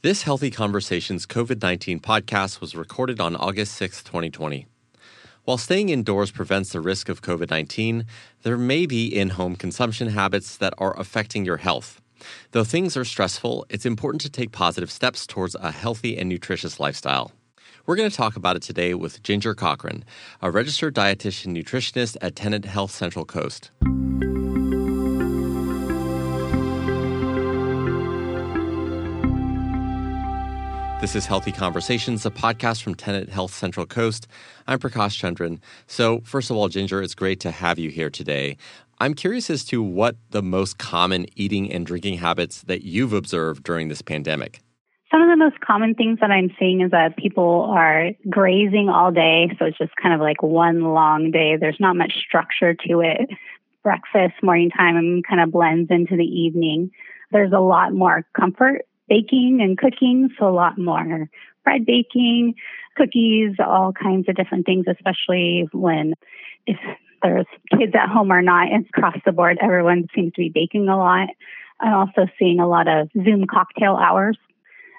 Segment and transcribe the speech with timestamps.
[0.00, 4.64] This Healthy Conversations COVID 19 podcast was recorded on August 6, 2020.
[5.42, 8.06] While staying indoors prevents the risk of COVID 19,
[8.44, 12.00] there may be in home consumption habits that are affecting your health.
[12.52, 16.78] Though things are stressful, it's important to take positive steps towards a healthy and nutritious
[16.78, 17.32] lifestyle.
[17.84, 20.04] We're going to talk about it today with Ginger Cochran,
[20.40, 23.72] a registered dietitian nutritionist at Tenet Health Central Coast.
[31.08, 34.28] This is Healthy Conversations, a podcast from Tenet Health Central Coast.
[34.66, 35.58] I'm Prakash Chandran.
[35.86, 38.58] So, first of all, Ginger, it's great to have you here today.
[38.98, 43.62] I'm curious as to what the most common eating and drinking habits that you've observed
[43.62, 44.60] during this pandemic.
[45.10, 49.10] Some of the most common things that I'm seeing is that people are grazing all
[49.10, 49.48] day.
[49.58, 51.56] So it's just kind of like one long day.
[51.56, 53.30] There's not much structure to it.
[53.82, 56.90] Breakfast, morning time, kind of blends into the evening.
[57.30, 61.28] There's a lot more comfort baking and cooking, so a lot more
[61.64, 62.54] bread baking,
[62.96, 66.14] cookies, all kinds of different things, especially when
[66.66, 66.78] if
[67.22, 69.58] there's kids at home or not, it's across the board.
[69.60, 71.28] Everyone seems to be baking a lot.
[71.80, 74.36] I'm also seeing a lot of Zoom cocktail hours,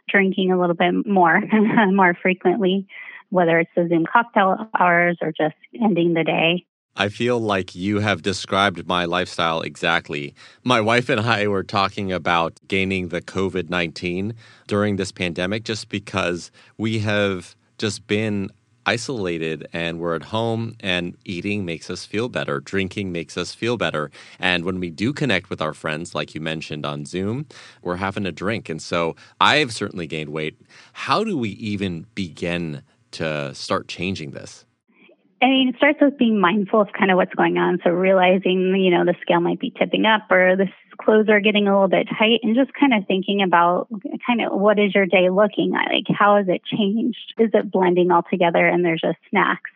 [0.09, 1.41] drinking a little bit more,
[1.91, 2.88] more frequently,
[3.29, 6.66] whether it's the Zoom cocktail hours or just ending the day.
[6.95, 10.35] I feel like you have described my lifestyle exactly.
[10.63, 14.33] My wife and I were talking about gaining the COVID 19
[14.67, 18.49] during this pandemic just because we have just been
[18.85, 23.77] isolated and we're at home and eating makes us feel better drinking makes us feel
[23.77, 24.09] better.
[24.39, 27.45] And when we do connect with our friends like you mentioned on zoom
[27.81, 28.67] we're having a drink.
[28.67, 30.59] And so i've certainly gained weight.
[30.93, 34.65] How do we even begin to start changing this
[35.41, 37.79] I mean, it starts with being mindful of kind of what's going on.
[37.83, 40.67] So realizing, you know, the scale might be tipping up or the
[41.01, 43.87] clothes are getting a little bit tight and just kind of thinking about
[44.27, 46.03] kind of what is your day looking like?
[46.09, 47.33] How has it changed?
[47.37, 49.71] Is it blending all together and there's just snacks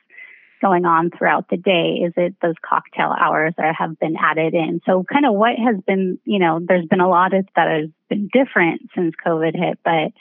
[0.61, 2.01] going on throughout the day?
[2.05, 4.81] Is it those cocktail hours that have been added in?
[4.85, 7.89] So kind of what has been, you know, there's been a lot of that has
[8.09, 10.11] been different since COVID hit, but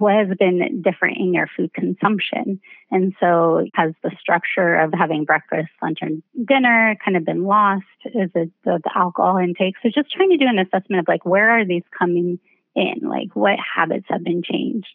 [0.00, 2.60] has been different in your food consumption.
[2.90, 7.84] And so has the structure of having breakfast, lunch, and dinner kind of been lost?
[8.06, 9.74] Is it the, the alcohol intake?
[9.82, 12.38] So just trying to do an assessment of like, where are these coming
[12.74, 13.00] in?
[13.02, 14.88] Like, what habits have been changed?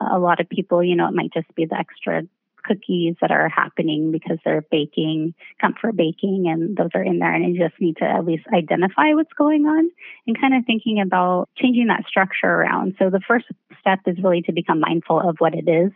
[0.00, 2.22] A lot of people, you know, it might just be the extra
[2.64, 7.32] cookies that are happening because they're baking, comfort baking, and those are in there.
[7.32, 9.90] And you just need to at least identify what's going on
[10.26, 12.96] and kind of thinking about changing that structure around.
[12.98, 13.46] So the first
[13.80, 15.92] step is really to become mindful of what it is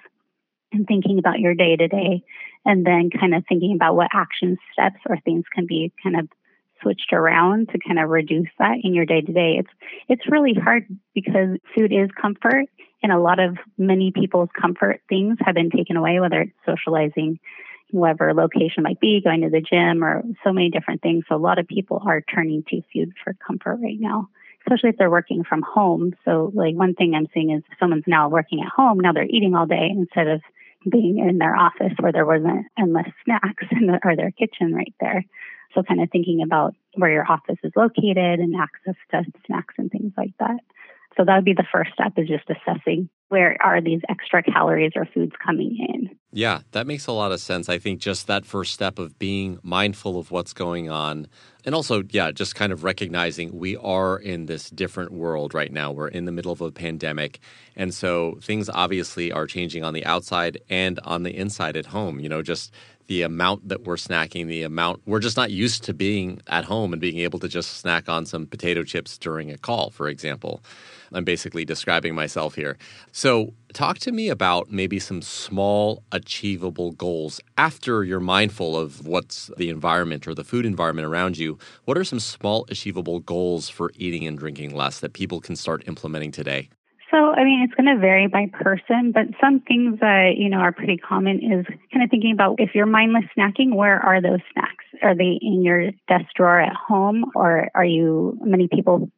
[0.72, 2.22] and thinking about your day to day
[2.64, 6.28] and then kind of thinking about what action steps or things can be kind of
[6.82, 9.56] switched around to kind of reduce that in your day to day.
[9.58, 9.70] It's
[10.08, 12.66] it's really hard because food is comfort
[13.02, 17.38] and a lot of many people's comfort things have been taken away, whether it's socializing,
[17.90, 21.24] whatever location might be, going to the gym, or so many different things.
[21.28, 24.28] So a lot of people are turning to food for comfort right now,
[24.66, 26.14] especially if they're working from home.
[26.24, 29.54] So like one thing I'm seeing is someone's now working at home, now they're eating
[29.54, 30.40] all day instead of
[30.88, 34.94] being in their office where there wasn't endless snacks in the, or their kitchen right
[35.00, 35.24] there.
[35.74, 39.90] So kind of thinking about where your office is located and access to snacks and
[39.90, 40.60] things like that.
[41.18, 44.92] So that would be the first step is just assessing where are these extra calories
[44.94, 46.16] or foods coming in.
[46.30, 47.68] Yeah, that makes a lot of sense.
[47.68, 51.26] I think just that first step of being mindful of what's going on
[51.68, 55.92] and also, yeah, just kind of recognizing we are in this different world right now.
[55.92, 57.40] We're in the middle of a pandemic.
[57.76, 62.20] And so things obviously are changing on the outside and on the inside at home.
[62.20, 62.72] You know, just
[63.08, 66.94] the amount that we're snacking, the amount we're just not used to being at home
[66.94, 70.62] and being able to just snack on some potato chips during a call, for example.
[71.12, 72.76] I'm basically describing myself here.
[73.12, 79.50] So, talk to me about maybe some small, achievable goals after you're mindful of what's
[79.56, 81.58] the environment or the food environment around you.
[81.84, 85.86] What are some small, achievable goals for eating and drinking less that people can start
[85.86, 86.68] implementing today?
[87.10, 90.58] So, I mean, it's going to vary by person, but some things that, you know,
[90.58, 94.40] are pretty common is kind of thinking about if you're mindless snacking, where are those
[94.52, 94.84] snacks?
[95.02, 99.10] Are they in your desk drawer at home or are you, many people,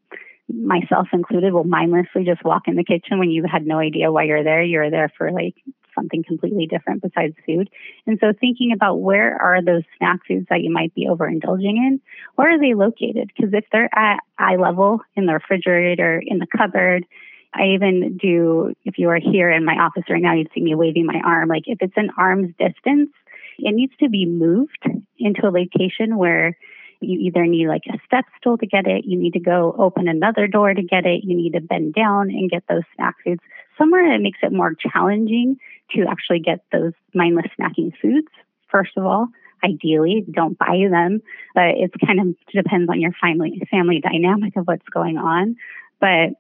[0.53, 4.25] myself included, will mindlessly just walk in the kitchen when you had no idea why
[4.25, 4.63] you're there.
[4.63, 5.55] You're there for like
[5.95, 7.69] something completely different besides food.
[8.07, 12.01] And so thinking about where are those snack foods that you might be overindulging in,
[12.37, 13.31] where are they located?
[13.35, 17.07] Because if they're at eye level in the refrigerator, in the cupboard,
[17.53, 20.75] I even do, if you are here in my office right now, you'd see me
[20.75, 21.49] waving my arm.
[21.49, 23.11] Like if it's an arm's distance,
[23.59, 24.85] it needs to be moved
[25.19, 26.57] into a location where
[27.01, 30.09] you either need like a step stool to get it, you need to go open
[30.09, 33.41] another door to get it, you need to bend down and get those snack foods
[33.81, 35.57] somewhere it makes it more challenging
[35.95, 38.29] to actually get those mindless snacking foods,
[38.71, 39.29] first of all.
[39.65, 41.21] Ideally, don't buy them,
[41.55, 45.57] but it kind of depends on your family family dynamic of what's going on.
[46.01, 46.31] But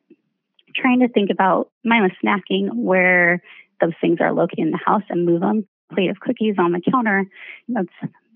[0.74, 3.42] trying to think about mindless snacking where
[3.80, 5.66] those things are located in the house and move them.
[5.92, 7.26] Plate of cookies on the counter.
[7.68, 7.88] That's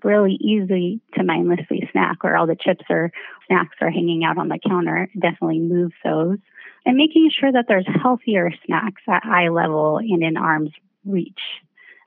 [0.05, 3.11] really easy to mindlessly snack where all the chips or
[3.47, 5.09] snacks are hanging out on the counter.
[5.19, 6.37] Definitely move those.
[6.85, 10.71] And making sure that there's healthier snacks at eye level and in arm's
[11.03, 11.41] reach.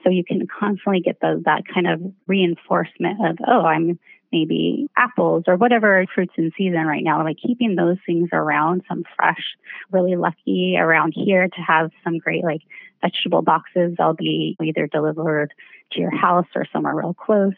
[0.05, 3.99] So you can constantly get those, that kind of reinforcement of, oh, I'm
[4.31, 9.05] maybe apples or whatever fruits in season right now, like keeping those things around, some
[9.17, 9.57] fresh,
[9.91, 12.63] really lucky around here to have some great like
[13.01, 13.95] vegetable boxes.
[13.97, 15.53] They'll be either delivered
[15.93, 17.55] to your house or somewhere real close.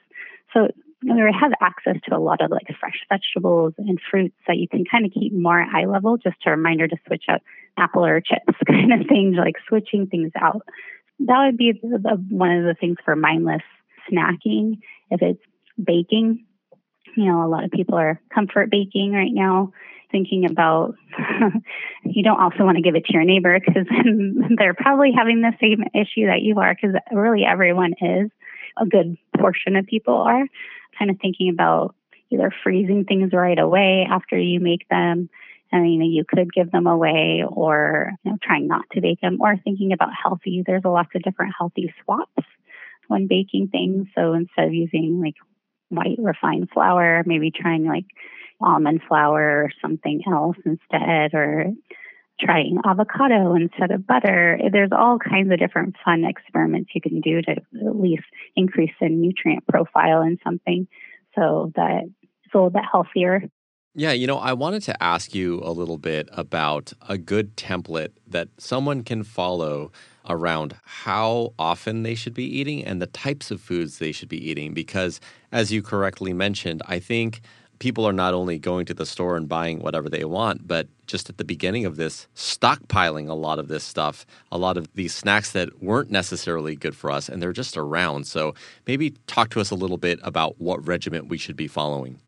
[0.52, 0.68] So
[1.02, 1.10] we
[1.40, 5.06] have access to a lot of like fresh vegetables and fruits that you can kind
[5.06, 6.18] of keep more eye level.
[6.18, 7.40] Just a reminder to switch out
[7.78, 10.62] apple or chips kind of things, like switching things out.
[11.20, 13.62] That would be the, the, one of the things for mindless
[14.10, 14.78] snacking.
[15.10, 15.42] If it's
[15.82, 16.44] baking,
[17.16, 19.72] you know, a lot of people are comfort baking right now,
[20.10, 20.94] thinking about
[22.04, 23.86] you don't also want to give it to your neighbor because
[24.56, 28.30] they're probably having the same issue that you are because really everyone is
[28.76, 30.46] a good portion of people are
[30.98, 31.94] kind of thinking about
[32.30, 35.28] either freezing things right away after you make them
[35.72, 39.20] and you know you could give them away or you know trying not to bake
[39.20, 40.62] them or thinking about healthy.
[40.64, 42.44] There's a lots of different healthy swaps
[43.08, 44.08] when baking things.
[44.14, 45.36] So instead of using like
[45.88, 48.06] white refined flour maybe trying like
[48.60, 51.72] almond flour or something else instead or
[52.44, 54.58] trying avocado instead of butter.
[54.72, 58.24] There's all kinds of different fun experiments you can do to at least
[58.56, 60.88] increase the nutrient profile in something
[61.34, 63.42] so that it's a little bit healthier.
[63.94, 68.12] Yeah, you know, I wanted to ask you a little bit about a good template
[68.28, 69.90] that someone can follow
[70.28, 74.48] around how often they should be eating and the types of foods they should be
[74.48, 74.74] eating.
[74.74, 75.20] Because,
[75.50, 77.40] as you correctly mentioned, I think
[77.80, 81.28] people are not only going to the store and buying whatever they want, but just
[81.28, 85.12] at the beginning of this, stockpiling a lot of this stuff, a lot of these
[85.12, 88.26] snacks that weren't necessarily good for us, and they're just around.
[88.26, 88.54] So
[88.86, 92.20] maybe talk to us a little bit about what regiment we should be following.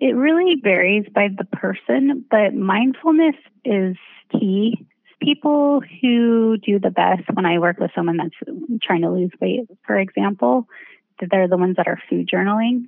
[0.00, 3.96] It really varies by the person, but mindfulness is
[4.32, 4.86] key.
[5.20, 9.68] People who do the best when I work with someone that's trying to lose weight,
[9.84, 10.66] for example,
[11.30, 12.86] they're the ones that are food journaling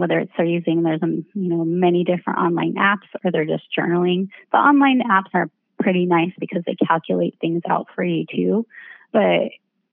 [0.00, 3.64] whether it's they're using there's um, you know many different online apps or they're just
[3.76, 4.28] journaling.
[4.50, 8.66] The online apps are pretty nice because they calculate things out for you too.
[9.12, 9.50] But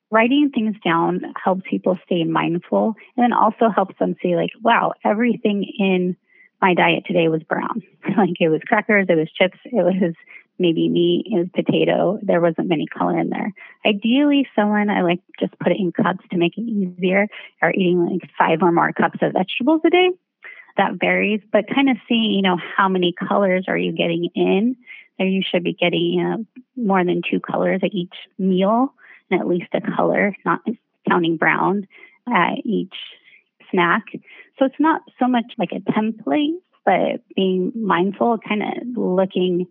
[0.09, 4.93] writing things down helps people stay mindful and then also helps them see like, wow,
[5.03, 6.15] everything in
[6.61, 7.83] my diet today was brown.
[8.17, 10.13] like it was crackers, it was chips, it was
[10.59, 12.19] maybe meat, was potato.
[12.21, 13.53] There wasn't many color in there.
[13.85, 17.27] Ideally, someone I like just put it in cups to make it easier,
[17.61, 20.09] are eating like five or more cups of vegetables a day.
[20.77, 24.75] That varies, but kind of seeing, you know, how many colors are you getting in?
[25.17, 26.45] There you should be getting know,
[26.75, 28.93] more than two colors at each meal,
[29.31, 30.61] and at least a color, not
[31.09, 31.87] counting brown
[32.27, 32.93] at each
[33.71, 34.03] snack.
[34.59, 39.67] So it's not so much like a template, but being mindful, kind of looking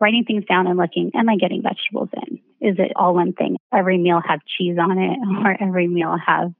[0.00, 2.40] writing things down and looking, am I getting vegetables in?
[2.60, 3.56] Is it all one thing?
[3.72, 6.52] Every meal have cheese on it or every meal have,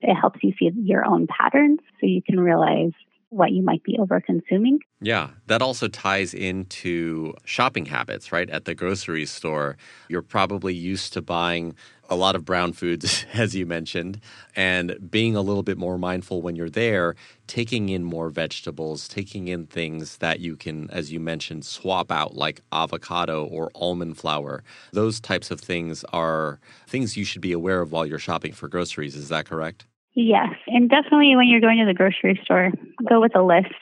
[0.00, 2.92] it helps you see your own patterns so you can realize
[3.30, 4.78] what you might be over consuming.
[5.00, 8.48] Yeah, that also ties into shopping habits, right?
[8.48, 9.76] At the grocery store,
[10.08, 11.74] you're probably used to buying
[12.08, 14.20] a lot of brown foods, as you mentioned,
[14.56, 17.14] and being a little bit more mindful when you're there,
[17.46, 22.34] taking in more vegetables, taking in things that you can, as you mentioned, swap out,
[22.34, 24.62] like avocado or almond flour.
[24.92, 28.68] Those types of things are things you should be aware of while you're shopping for
[28.68, 29.14] groceries.
[29.14, 29.86] Is that correct?
[30.14, 30.54] Yes.
[30.66, 32.72] And definitely when you're going to the grocery store,
[33.08, 33.74] go with a list.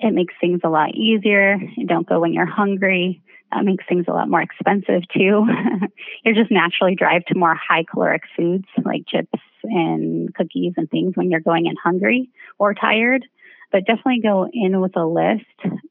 [0.00, 1.58] It makes things a lot easier.
[1.86, 3.22] Don't go when you're hungry.
[3.52, 5.46] That makes things a lot more expensive too.
[6.24, 11.16] You're just naturally drive to more high caloric foods like chips and cookies and things
[11.16, 13.24] when you're going in hungry or tired.
[13.72, 15.44] But definitely go in with a list.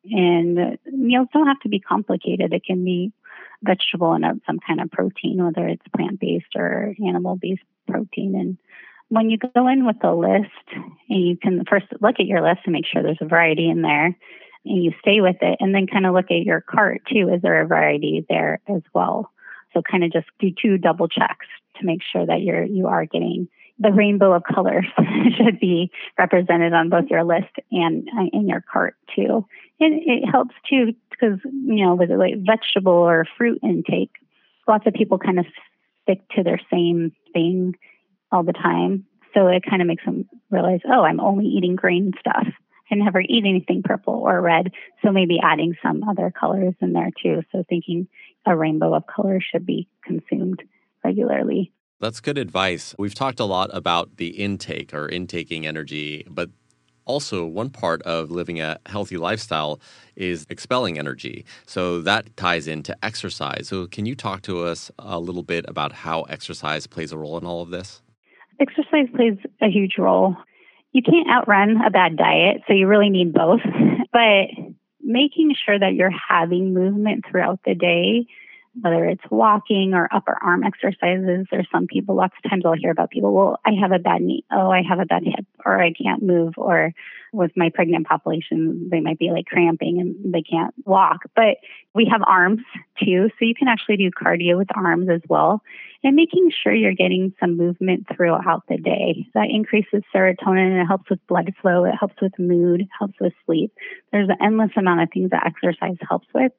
[0.10, 2.54] And meals don't have to be complicated.
[2.54, 3.12] It can be
[3.64, 8.36] vegetable and uh, some kind of protein, whether it's plant based or animal based protein.
[8.36, 8.58] And
[9.10, 10.52] when you go in with a list,
[11.10, 13.82] and you can first look at your list and make sure there's a variety in
[13.82, 14.16] there
[14.68, 17.30] and you stay with it and then kind of look at your cart too.
[17.34, 19.32] Is there a variety there as well?
[19.74, 21.46] So kind of just do two double checks
[21.80, 23.48] to make sure that you're you are getting
[23.80, 24.86] the rainbow of colors
[25.38, 29.46] should be represented on both your list and uh, in your cart too.
[29.80, 34.12] And it helps too because you know with like vegetable or fruit intake,
[34.68, 35.46] lots of people kind of
[36.04, 37.76] stick to their same thing
[38.32, 39.06] all the time.
[39.34, 42.48] So it kind of makes them realize, oh, I'm only eating green stuff.
[42.90, 44.72] I never eat anything purple or red.
[45.04, 47.42] So maybe adding some other colors in there too.
[47.52, 48.08] So thinking
[48.46, 50.64] a rainbow of colors should be consumed
[51.04, 51.72] regularly.
[52.00, 52.94] That's good advice.
[53.00, 56.50] We've talked a lot about the intake or intaking energy, but
[57.06, 59.80] also one part of living a healthy lifestyle
[60.16, 61.46] is expelling energy.
[61.66, 63.68] So that ties into exercise.
[63.70, 67.38] So can you talk to us a little bit about how exercise plays a role
[67.38, 68.02] in all of this?
[68.60, 70.36] Exercise plays a huge role.
[70.94, 73.62] You can't outrun a bad diet, so you really need both.
[74.12, 74.48] but
[75.02, 78.28] making sure that you're having movement throughout the day
[78.82, 81.48] whether it's walking or upper arm exercises.
[81.50, 84.22] There's some people, lots of times I'll hear about people, well, I have a bad
[84.22, 84.44] knee.
[84.52, 86.54] Oh, I have a bad hip, or I can't move.
[86.58, 86.94] Or
[87.34, 91.24] with my pregnant population, they might be like cramping and they can't walk.
[91.36, 91.58] But
[91.94, 92.62] we have arms
[93.04, 93.30] too.
[93.38, 95.62] So you can actually do cardio with arms as well.
[96.04, 99.28] And making sure you're getting some movement throughout the day.
[99.34, 101.86] That increases serotonin and it helps with blood flow.
[101.86, 103.74] It helps with mood, helps with sleep.
[104.12, 106.52] There's an endless amount of things that exercise helps with.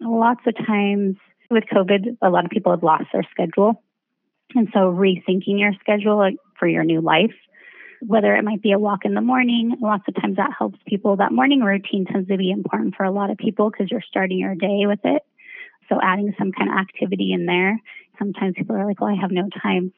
[0.00, 1.16] Lots of times
[1.52, 3.82] with COVID, a lot of people have lost their schedule.
[4.54, 6.28] And so rethinking your schedule
[6.58, 7.34] for your new life,
[8.00, 11.16] whether it might be a walk in the morning, lots of times that helps people.
[11.16, 14.38] That morning routine tends to be important for a lot of people because you're starting
[14.38, 15.22] your day with it.
[15.88, 17.80] So adding some kind of activity in there.
[18.18, 19.92] Sometimes people are like, well, I have no time.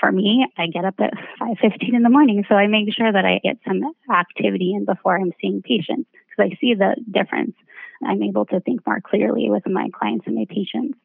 [0.00, 3.24] For me, I get up at 5.15 in the morning, so I make sure that
[3.24, 7.54] I get some activity in before I'm seeing patients because I see the difference.
[8.06, 10.98] I'm able to think more clearly with my clients and my patients.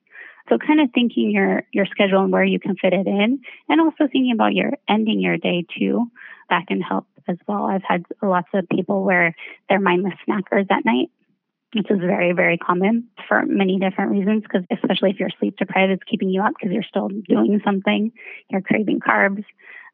[0.50, 3.82] So kind of thinking your your schedule and where you can fit it in and
[3.82, 6.12] also thinking about your ending your day too.
[6.50, 7.66] That can help as well.
[7.66, 9.36] I've had lots of people where
[9.70, 11.10] they're mindless snackers at night.
[11.74, 15.92] This is very, very common for many different reasons because especially if you're sleep deprived,
[15.92, 18.12] it's keeping you up because you're still doing something.
[18.50, 19.44] You're craving carbs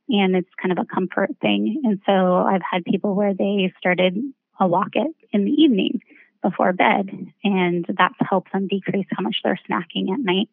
[0.09, 1.81] and it's kind of a comfort thing.
[1.85, 4.17] And so I've had people where they started
[4.59, 6.01] a walk it in the evening
[6.41, 7.09] before bed,
[7.43, 10.49] and that helps them decrease how much they're snacking at night.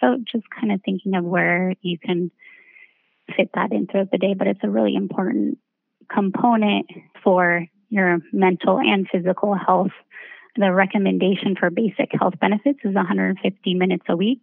[0.00, 2.30] So just kind of thinking of where you can
[3.36, 5.58] fit that in throughout the day, but it's a really important
[6.12, 6.86] component
[7.22, 9.92] for your mental and physical health.
[10.56, 14.40] The recommendation for basic health benefits is 150 minutes a week.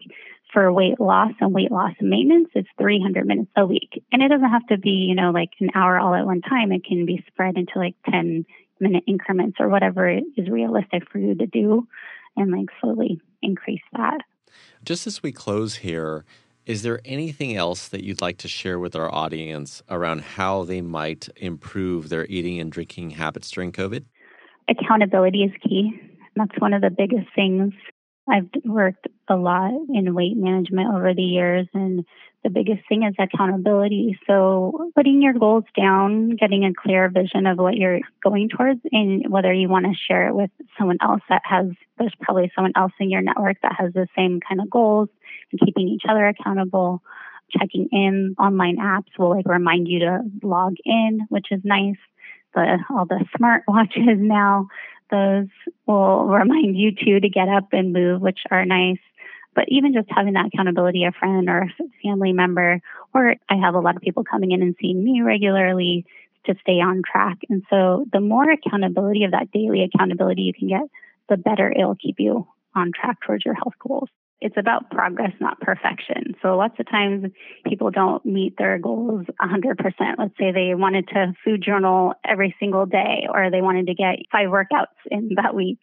[0.51, 4.03] For weight loss and weight loss maintenance, it's 300 minutes a week.
[4.12, 6.74] And it doesn't have to be, you know, like an hour all at one time.
[6.74, 8.46] It can be spread into like 10
[8.82, 11.88] minute increments or whatever is realistic for you to do
[12.36, 14.20] and like slowly increase that.
[14.84, 16.25] Just as we close here,
[16.65, 20.82] is there anything else that you'd like to share with our audience around how they
[20.82, 24.06] might improve their eating and drinking habits during COVID?
[24.72, 26.00] Accountability is key.
[26.36, 27.74] That's one of the biggest things
[28.30, 32.06] I've worked a lot in weight management over the years, and
[32.44, 34.18] the biggest thing is accountability.
[34.28, 39.30] So, putting your goals down, getting a clear vision of what you're going towards, and
[39.30, 42.94] whether you want to share it with someone else that has, there's probably someone else
[43.00, 45.10] in your network that has the same kind of goals,
[45.51, 47.01] and keeping each other accountable.
[47.60, 51.98] Checking in online apps will like remind you to log in, which is nice.
[52.53, 54.67] The all the smart watches now
[55.10, 55.48] those
[55.86, 59.00] will remind you too to get up and move, which are nice.
[59.53, 62.79] But even just having that accountability, a friend or a family member,
[63.13, 66.05] or I have a lot of people coming in and seeing me regularly
[66.46, 67.38] to stay on track.
[67.50, 70.84] And so the more accountability of that daily accountability you can get,
[71.27, 74.10] the better it'll keep you on track towards your health goals
[74.41, 76.36] it's about progress, not perfection.
[76.41, 77.31] So lots of times
[77.65, 79.75] people don't meet their goals 100%.
[80.17, 84.15] Let's say they wanted to food journal every single day or they wanted to get
[84.31, 85.77] five workouts in that week.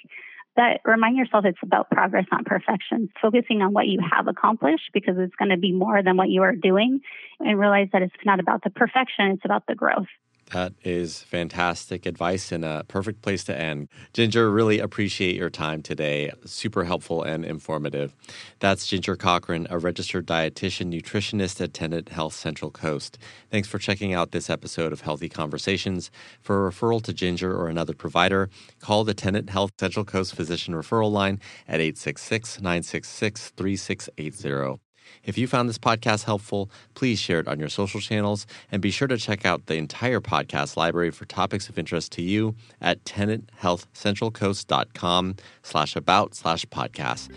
[0.57, 3.11] That remind yourself it's about progress, not perfection.
[3.23, 6.43] Focusing on what you have accomplished because it's going to be more than what you
[6.43, 7.01] are doing
[7.39, 10.09] and realize that it's not about the perfection, it's about the growth.
[10.53, 13.89] That is fantastic advice and a perfect place to end.
[14.15, 16.33] Ginger, really appreciate your time today.
[16.47, 18.15] Super helpful and informative.
[18.59, 23.19] That's Ginger Cochran, a registered dietitian nutritionist at Tenet Health Central Coast.
[23.51, 26.11] Thanks for checking out this episode of Healthy Conversations.
[26.41, 28.49] For a referral to Ginger or another provider,
[28.81, 34.88] call the Tenet Health Central Coast Physician Referral Line at 866 966 3680.
[35.25, 38.91] If you found this podcast helpful, please share it on your social channels and be
[38.91, 43.03] sure to check out the entire podcast library for topics of interest to you at
[43.05, 47.29] tenethealthcentralcoast.com slash about slash podcast.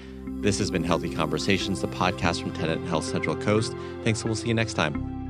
[0.41, 3.73] This has been Healthy Conversations, the podcast from Tenet Health Central Coast.
[4.03, 5.20] Thanks and we'll see you next time.